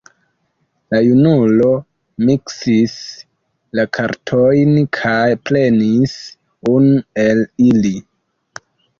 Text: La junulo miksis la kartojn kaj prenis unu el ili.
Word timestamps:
La 0.91 0.99
junulo 1.07 1.65
miksis 2.29 2.95
la 3.79 3.85
kartojn 3.97 4.71
kaj 4.99 5.19
prenis 5.49 6.15
unu 6.77 7.03
el 7.25 7.43
ili. 7.67 7.93